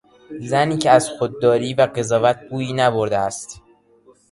[0.39, 3.61] زنی که از خودداری و قضاوت بویی نبرده است